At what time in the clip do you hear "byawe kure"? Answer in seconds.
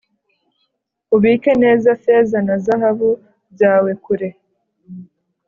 3.53-4.27